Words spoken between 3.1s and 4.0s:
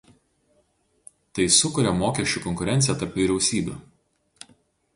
vyriausybių.